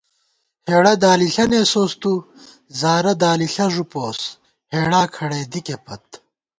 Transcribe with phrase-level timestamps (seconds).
[0.69, 2.13] ہېڑہ دالِݪہ نېسوس تُو،
[2.79, 4.19] زارہ دالِݪہ ݫُپوس
[4.73, 6.03] ہېڑا کھڑَئی دِکےپت